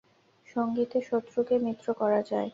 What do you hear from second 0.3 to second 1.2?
সংগীতে